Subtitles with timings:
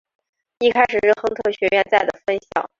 [0.57, 2.67] 一开始是亨特学院在的分校。